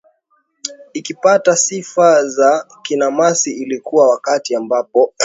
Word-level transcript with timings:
ikipata 0.93 1.55
sifa 1.55 2.23
za 2.27 2.65
kinamasi 2.83 3.51
Ilikuwa 3.53 4.09
wakati 4.09 4.55
ambapo 4.55 5.13